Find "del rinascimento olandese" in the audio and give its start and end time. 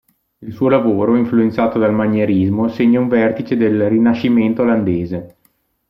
3.55-5.35